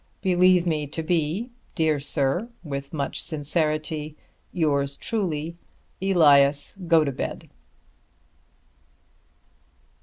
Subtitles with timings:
[0.23, 4.17] Believe me to be, Dear Sir, With much sincerity,
[4.51, 5.57] Yours truly,
[6.01, 7.47] ELIAS GOTOBED.